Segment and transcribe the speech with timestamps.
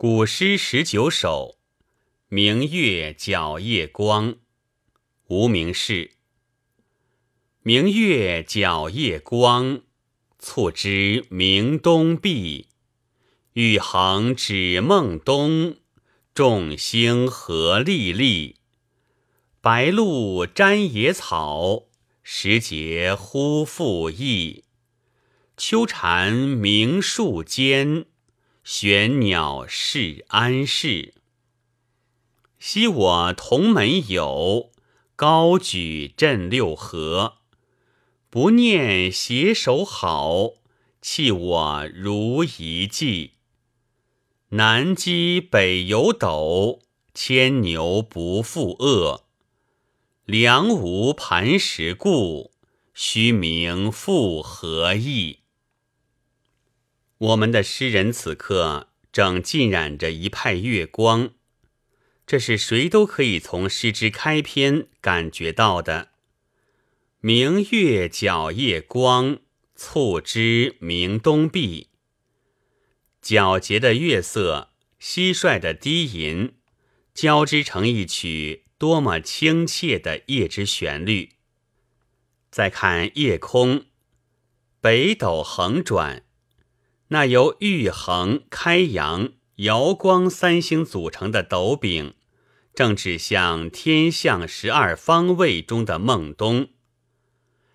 [0.00, 1.58] 古诗十九首，
[2.28, 4.36] 明月皎夜光，
[5.26, 6.12] 无名氏。
[7.64, 9.80] 明月皎夜光，
[10.38, 12.68] 促织鸣东壁。
[13.54, 15.78] 玉衡指孟冬，
[16.32, 18.54] 众星何历历。
[19.60, 21.88] 白露沾野草，
[22.22, 24.62] 时节忽复易。
[25.56, 28.06] 秋蝉鸣树间。
[28.70, 31.14] 玄鸟是安适。
[32.58, 34.72] 昔我同门友，
[35.16, 37.38] 高举振六合。
[38.28, 40.50] 不念携手好，
[41.00, 43.36] 弃我如遗迹。
[44.50, 46.80] 南击北有斗，
[47.14, 49.24] 牵牛不复恶。
[50.26, 52.52] 梁无磐石固，
[52.92, 55.38] 虚名复何益？
[57.18, 61.30] 我们的诗人此刻正浸染着一派月光，
[62.24, 66.10] 这是谁都可以从诗之开篇感觉到的。
[67.20, 69.38] 明月皎夜光，
[69.74, 71.88] 促织鸣东壁。
[73.20, 76.54] 皎洁的月色，蟋蟀的低吟，
[77.12, 81.30] 交织成一曲多么亲切的夜之旋律。
[82.48, 83.86] 再看夜空，
[84.80, 86.22] 北斗横转。
[87.08, 92.14] 那由玉衡、开阳、瑶光三星组成的斗柄，
[92.74, 96.68] 正指向天象十二方位中的孟冬。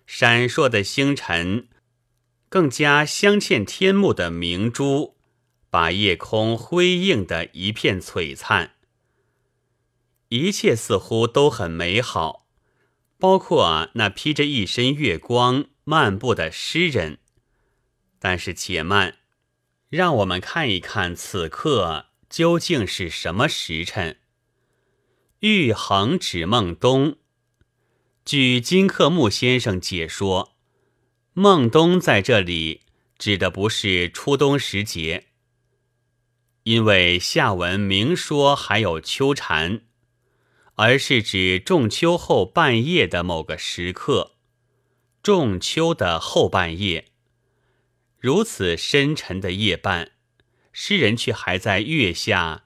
[0.06, 1.66] 闪烁的星辰，
[2.48, 5.16] 更加镶嵌天幕的明珠，
[5.68, 8.74] 把夜空辉映的一片璀璨。
[10.28, 12.46] 一切似乎都很美好，
[13.18, 17.18] 包括那披着一身月光漫步的诗人。
[18.20, 19.16] 但是且慢。
[19.94, 24.16] 让我们看一看此刻究竟是什么时辰。
[25.38, 27.16] 玉衡指孟冬。
[28.24, 30.56] 据金克木先生解说，
[31.32, 32.80] 孟冬在这里
[33.18, 35.26] 指的不是初冬时节，
[36.64, 39.82] 因为下文明说还有秋蝉，
[40.74, 44.32] 而是指仲秋后半夜的某个时刻，
[45.22, 47.12] 仲秋的后半夜。
[48.24, 50.12] 如此深沉的夜半，
[50.72, 52.64] 诗人却还在月下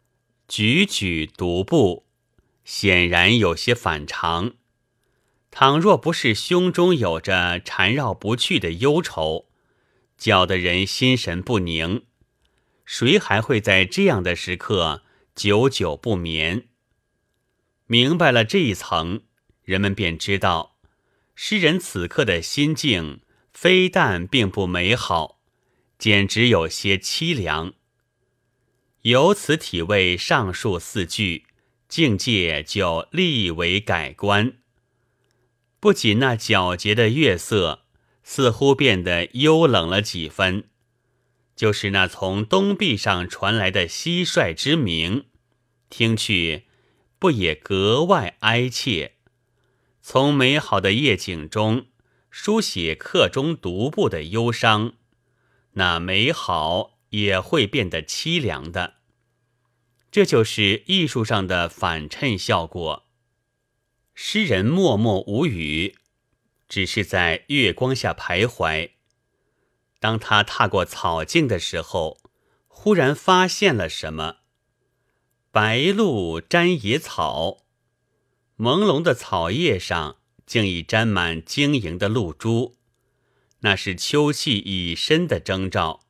[0.48, 2.06] 踽踽独步，
[2.64, 4.52] 显然有些反常。
[5.50, 9.48] 倘若不是胸中有着缠绕不去的忧愁，
[10.16, 12.04] 搅得人心神不宁，
[12.84, 15.02] 谁还会在这样的时刻
[15.34, 16.68] 久久不眠？
[17.88, 19.22] 明白了这一层，
[19.64, 20.76] 人们便知道，
[21.34, 25.37] 诗人此刻的心境非但并不美好。
[25.98, 27.74] 简直有些凄凉。
[29.02, 31.46] 由此体味上述四句，
[31.88, 34.54] 境界就立为改观。
[35.80, 37.84] 不仅那皎洁的月色
[38.22, 40.64] 似乎变得幽冷了几分，
[41.56, 45.24] 就是那从东壁上传来的蟋蟀之鸣，
[45.88, 46.64] 听去
[47.18, 49.14] 不也格外哀切？
[50.02, 51.86] 从美好的夜景中
[52.30, 54.94] 书写客中独步的忧伤。
[55.78, 58.94] 那美好也会变得凄凉的，
[60.10, 63.06] 这就是艺术上的反衬效果。
[64.12, 65.94] 诗人默默无语，
[66.68, 68.90] 只是在月光下徘徊。
[70.00, 72.18] 当他踏过草径的时候，
[72.66, 74.38] 忽然发现了什么：
[75.52, 77.58] 白露沾野草，
[78.56, 82.77] 朦胧的草叶上竟已沾满晶莹的露珠。
[83.60, 86.04] 那是秋气已深的征兆。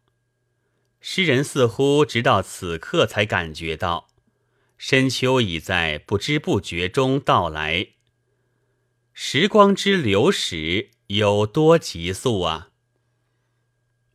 [1.01, 4.09] 诗人似乎直到此刻才感觉到，
[4.77, 7.89] 深秋已在不知不觉中到来。
[9.13, 12.69] 时光之流逝有多急速啊！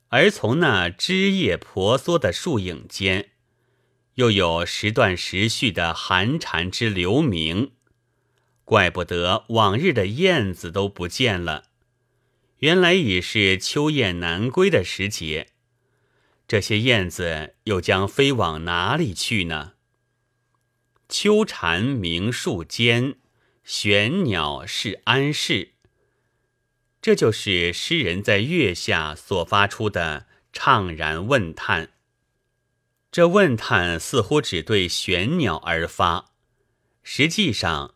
[0.09, 3.31] 而从那枝叶婆娑的树影间，
[4.15, 7.71] 又有时断时续的寒蝉之流鸣。
[8.63, 11.71] 怪不得往日的燕子都不见了。
[12.63, 15.49] 原来已是秋雁南归的时节，
[16.47, 19.73] 这些燕子又将飞往哪里去呢？
[21.09, 23.17] 秋蝉鸣树间，
[23.65, 25.73] 玄鸟是安适。
[27.01, 31.89] 这就是诗人在月下所发出的怅然问叹。
[33.11, 36.31] 这问叹似乎只对玄鸟而发，
[37.03, 37.92] 实际上。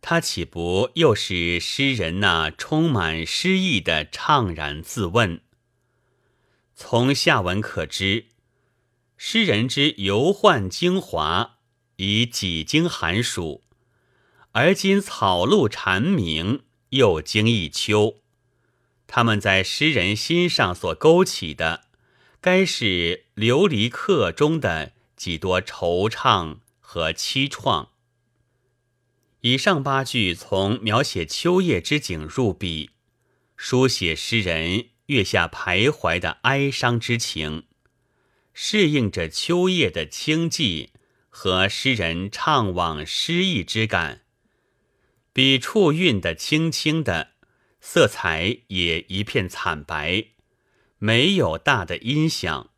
[0.00, 5.40] 他岂不又是诗人那充满诗意的怅然自问？
[6.74, 8.26] 从下文可知，
[9.16, 11.56] 诗人之游宦精华，
[11.96, 13.62] 已几经寒暑，
[14.52, 18.20] 而今草露蝉鸣，又经一秋。
[19.08, 21.86] 他们在诗人心上所勾起的，
[22.40, 27.88] 该是流离客中的几多惆怅和凄怆。
[29.40, 32.90] 以上八句从描写秋夜之景入笔，
[33.56, 37.64] 书写诗人月下徘徊的哀伤之情，
[38.52, 40.88] 适应着秋夜的清寂
[41.28, 44.22] 和诗人怅惘失意之感。
[45.32, 47.32] 笔触韵的轻轻的。
[47.80, 50.26] 色彩也一片惨白，
[50.98, 52.70] 没有大的音响，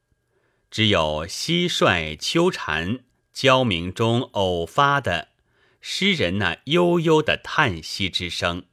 [0.71, 3.01] 只有蟋蟀、秋蝉
[3.33, 5.30] 交鸣中偶发的
[5.81, 8.65] 诗人那悠悠的叹息之声。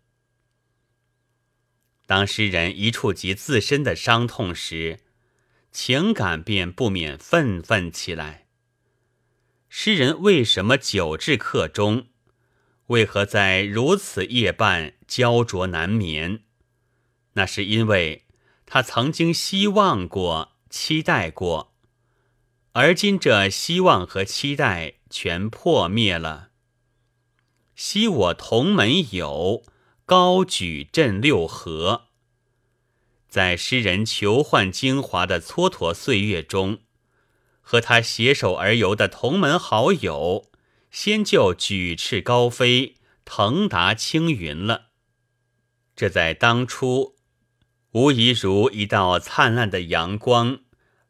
[2.06, 5.00] 当诗人一触及自身的伤痛时，
[5.72, 8.48] 情感便不免愤愤起来。
[9.70, 12.08] 诗人为什么久至客中？
[12.88, 16.44] 为何在如此夜半焦灼难眠？
[17.34, 18.26] 那是因为
[18.66, 21.76] 他曾经希望过、期待过，
[22.72, 26.52] 而今这希望和期待全破灭了。
[27.80, 29.64] 昔我同门友，
[30.04, 32.08] 高举振六合。
[33.30, 36.80] 在诗人求换精华的蹉跎岁月中，
[37.62, 40.50] 和他携手而游的同门好友。
[40.90, 44.88] 先就举翅高飞，腾达青云了。
[45.96, 47.16] 这在当初，
[47.92, 50.62] 无疑如一道灿烂的阳光，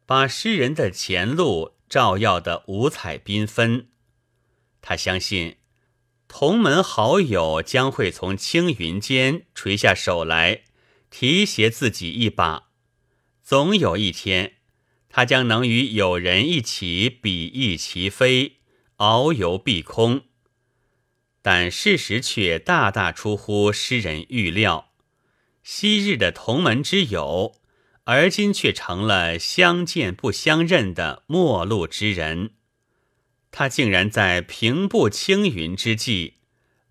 [0.06, 3.88] 把诗人的前路照耀得五彩缤纷。
[4.82, 5.56] 他相信，
[6.28, 10.64] 同门好友将会从青云间垂下手来，
[11.10, 12.70] 提携自己一把。
[13.42, 14.56] 总有一天，
[15.10, 18.58] 他将能与友人一起比翼齐飞。
[18.98, 20.24] 遨游碧空，
[21.44, 24.90] 但事实却大大出乎诗人预料。
[25.62, 27.62] 昔日的同门之友，
[28.06, 32.56] 而今却成了相见不相认的陌路之人。
[33.52, 36.36] 他竟然在平步青云之际，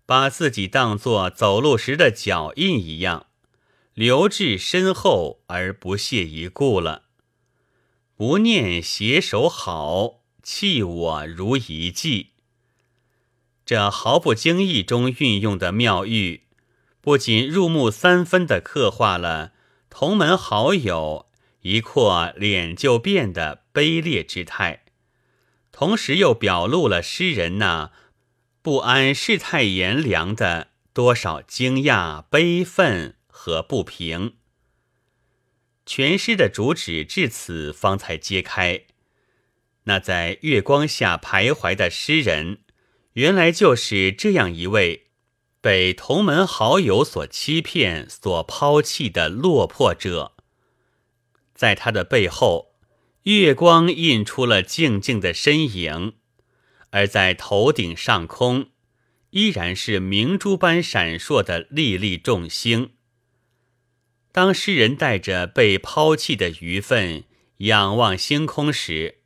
[0.05, 3.27] 把自己当作走路时的脚印一样，
[3.93, 7.03] 留至身后而不屑一顾了。
[8.15, 10.23] 不念携手好。
[10.49, 12.29] 弃我如一计，
[13.65, 16.43] 这毫不经意中运用的妙喻，
[17.01, 19.51] 不仅入木三分的刻画了
[19.89, 21.27] 同门好友
[21.63, 24.85] 一阔脸就变的卑劣之态，
[25.77, 27.91] 同时又表露了诗人那
[28.63, 34.37] 不安世态炎凉的多少惊讶、悲愤和不平。
[35.85, 38.85] 全诗的主旨至此方才揭开。
[39.83, 42.61] 那在月光下徘徊的诗人，
[43.13, 45.09] 原来就是这样一位
[45.61, 50.33] 被同门好友所欺骗、所抛弃的落魄者。
[51.53, 52.66] 在他的背后，
[53.35, 56.13] 月光映出了静静的身影；
[56.91, 58.69] 而在头顶上空，
[59.31, 62.91] 依然是明珠般闪烁的粒粒众星。
[64.31, 67.25] 当诗人带着被抛弃的余愤
[67.57, 69.19] 仰望星空时，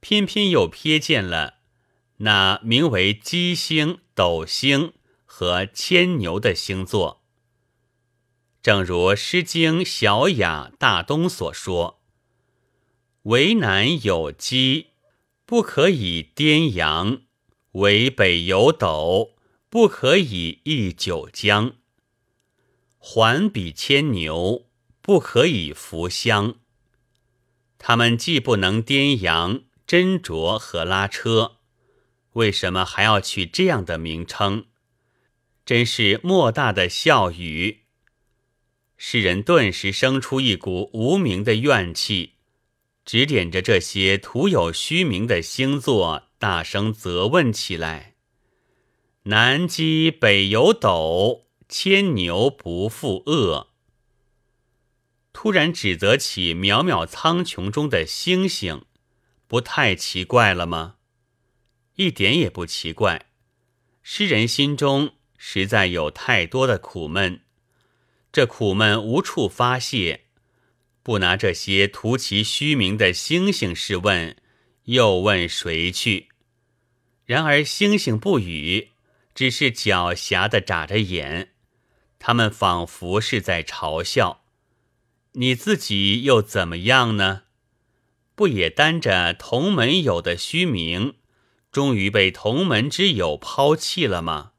[0.00, 1.58] 偏偏又瞥见了
[2.16, 4.92] 那名为鸡星、斗星
[5.24, 7.22] 和牵牛的星座。
[8.62, 12.00] 正如《诗经·小雅·大东》所说
[13.24, 14.86] ：“为南有鸡，
[15.44, 17.22] 不可以颠阳；
[17.72, 19.34] 为北有斗，
[19.68, 21.76] 不可以忆九江。
[22.96, 24.66] 环比牵牛，
[25.02, 26.54] 不可以扶香。
[27.76, 31.58] 他们既不能颠阳。”斟酌和拉车，
[32.32, 34.64] 为什么还要取这样的名称？
[35.66, 37.82] 真是莫大的笑语。
[38.96, 42.33] 诗人顿时生出一股无名的怨气，
[43.04, 48.14] 指点着这些徒有虚名的星座，大声责问起来
[49.24, 53.68] ：“南极北有斗，牵牛不负恶。”
[55.32, 58.84] 突然指责起渺渺苍穹中的星星。
[59.46, 60.96] 不太奇怪了吗？
[61.96, 63.26] 一点也不奇怪。
[64.02, 67.42] 诗人心中实在有太多的苦闷，
[68.32, 70.23] 这苦闷无处发泄，
[71.04, 74.34] 不拿这些图其虚名的星星试问，
[74.84, 76.28] 又问谁去？
[77.26, 78.88] 然而星星不语，
[79.34, 81.50] 只是狡黠的眨着眼，
[82.18, 84.44] 他们仿佛是在嘲笑。
[85.32, 87.42] 你自己又怎么样呢？
[88.34, 91.16] 不也担着同门友的虚名，
[91.70, 94.52] 终于被同门之友抛弃了吗？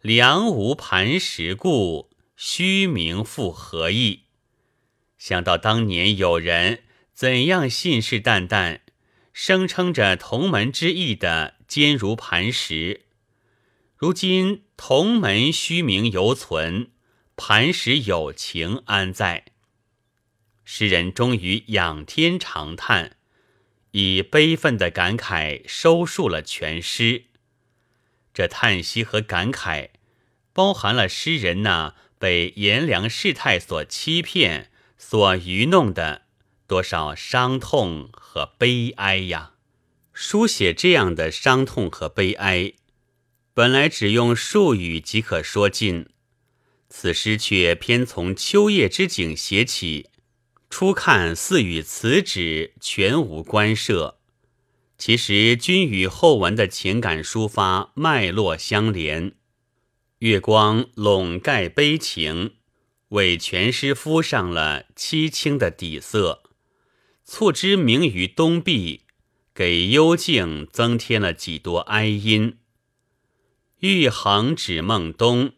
[0.00, 4.21] 良无磐石故，虚名复何益？
[5.22, 8.80] 想到当年有人怎样信誓旦旦，
[9.32, 13.02] 声称着同门之意的坚如磐石，
[13.96, 16.90] 如今同门虚名犹存，
[17.36, 19.44] 磐石友情安在？
[20.64, 23.14] 诗人终于仰天长叹，
[23.92, 27.26] 以悲愤的感慨收束了全诗。
[28.34, 29.90] 这叹息和感慨，
[30.52, 34.71] 包含了诗人那被炎凉世态所欺骗、
[35.04, 36.22] 所愚弄的
[36.68, 39.54] 多少伤痛和悲哀呀！
[40.12, 42.72] 书写这样的伤痛和悲哀，
[43.52, 46.06] 本来只用数语即可说尽，
[46.88, 50.08] 此诗却偏从秋夜之景写起。
[50.70, 54.18] 初看似与此旨全无关涉，
[54.96, 59.34] 其实均与后文的情感抒发脉络相连。
[60.20, 62.54] 月光笼盖悲情，
[63.12, 66.42] 为全诗敷上了凄清的底色。
[67.24, 69.02] 促织明于东壁，
[69.54, 72.58] 给幽静增添了几多哀音。
[73.80, 75.52] 玉衡指孟冬，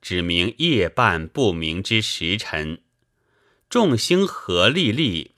[0.00, 2.82] 指明夜半不明之时辰。
[3.68, 5.32] 众星合历历，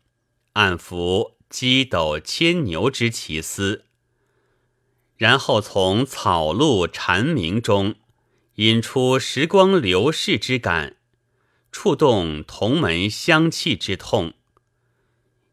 [0.52, 3.86] 暗伏鸡斗牵牛之奇思。
[5.16, 7.96] 然后从草露蝉鸣中，
[8.56, 10.96] 引出时光流逝之感，
[11.70, 14.34] 触动同门相弃之痛。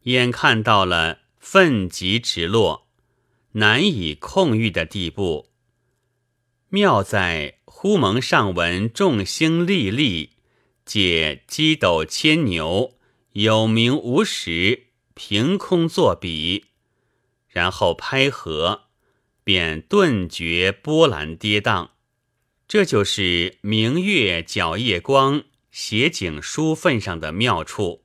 [0.03, 2.87] 眼看到了愤极直落，
[3.53, 5.49] 难以控御的地步。
[6.69, 10.31] 妙在忽蒙上文众星历历。
[10.85, 12.93] 借鸡斗牵牛，
[13.33, 16.67] 有名无实，凭空作比，
[17.49, 18.83] 然后拍合，
[19.43, 21.89] 便顿觉波澜跌宕。
[22.69, 25.43] 这就是明月皎夜光
[25.79, 28.03] 写景书份上的妙处。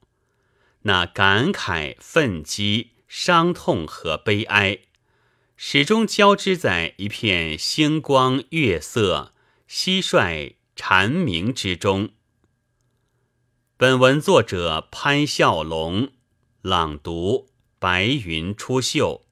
[0.83, 4.81] 那感慨、愤激、伤痛和悲哀，
[5.57, 9.33] 始终交织在一片星光、月色、
[9.67, 12.11] 蟋蟀蝉鸣之中。
[13.79, 16.13] 本文作者潘笑龙，
[16.61, 17.49] 朗读：
[17.79, 19.23] 白云出岫。